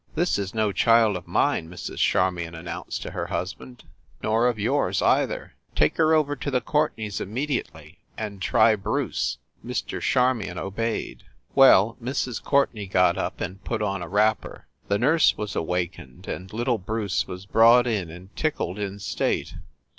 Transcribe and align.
"This 0.15 0.39
is 0.39 0.55
no 0.55 0.71
child 0.71 1.15
of 1.15 1.27
mine!" 1.27 1.69
Mrs. 1.69 1.97
Charmion 1.99 2.55
an 2.55 2.65
nounced 2.65 3.01
to 3.03 3.11
her 3.11 3.27
husband, 3.27 3.83
"nor 4.23 4.47
of 4.47 4.57
yours 4.57 4.99
either. 4.99 5.53
Take 5.75 5.97
her 5.97 6.15
over 6.15 6.35
to 6.35 6.49
the 6.49 6.59
Courtenays 6.59 7.21
immediately 7.21 7.99
and 8.17 8.41
try; 8.41 8.75
Bruce!" 8.75 9.37
Mr. 9.63 10.01
Charmion 10.01 10.57
obeyed. 10.57 11.21
Well, 11.53 11.97
Mrs. 12.01 12.41
Courtenay 12.43 12.87
got 12.87 13.15
up 13.19 13.41
and 13.41 13.63
put 13.63 13.83
on 13.83 14.01
a 14.01 14.09
wrap 14.09 14.41
per; 14.41 14.65
the 14.87 14.97
nurse 14.97 15.37
was 15.37 15.55
awakened, 15.55 16.27
and 16.27 16.51
little 16.51 16.79
Bruce 16.79 17.27
was 17.27 17.45
brought 17.45 17.85
in 17.85 18.09
and 18.09 18.35
tickled 18.35 18.79
in 18.79 18.97
state. 18.97 19.53